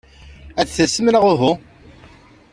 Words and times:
Ad 0.59 0.65
d-tasem 0.67 1.07
neɣ 1.09 1.23
uhu? 1.31 1.53